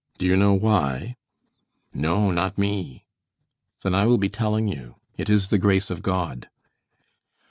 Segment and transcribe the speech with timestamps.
[0.17, 1.15] Do you know why?"
[1.93, 3.05] "No, not me."
[3.83, 4.95] "Then I will be telling you.
[5.15, 6.49] It is the grace of God."